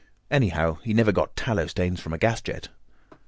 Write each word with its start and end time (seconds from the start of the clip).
Anyhow, 0.31 0.79
he 0.81 0.95
never 0.95 1.11
got 1.11 1.35
tallow 1.35 1.67
stains 1.67 1.99
from 1.99 2.11
a 2.13 2.17
gas 2.17 2.41
jet. 2.41 2.69